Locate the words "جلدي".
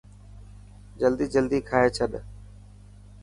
1.01-1.25, 1.35-1.59